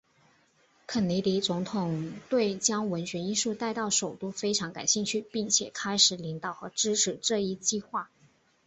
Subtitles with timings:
[0.87, 8.09] 肯尼迪总统对将文学艺术带到首都非常感兴趣并且开始领导和支持这一计划。